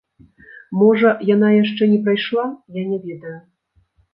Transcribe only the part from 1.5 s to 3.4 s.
яшчэ не прайшла, я не ведаю.